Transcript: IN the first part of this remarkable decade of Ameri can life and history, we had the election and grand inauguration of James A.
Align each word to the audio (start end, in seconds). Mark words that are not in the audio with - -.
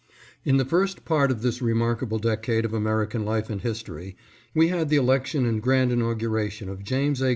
IN 0.43 0.57
the 0.57 0.65
first 0.65 1.05
part 1.05 1.29
of 1.29 1.43
this 1.43 1.61
remarkable 1.61 2.17
decade 2.17 2.65
of 2.65 2.71
Ameri 2.71 3.07
can 3.07 3.23
life 3.23 3.51
and 3.51 3.61
history, 3.61 4.15
we 4.55 4.69
had 4.69 4.89
the 4.89 4.95
election 4.95 5.45
and 5.45 5.61
grand 5.61 5.91
inauguration 5.91 6.69
of 6.69 6.83
James 6.83 7.21
A. 7.21 7.29